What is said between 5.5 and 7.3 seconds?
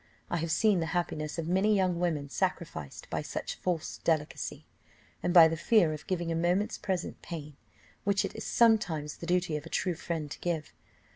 fear of giving a moment's present